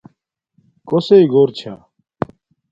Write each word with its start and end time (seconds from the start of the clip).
کوسݵ 0.87 1.23
گھور 1.31 1.49
چھا 1.57 1.73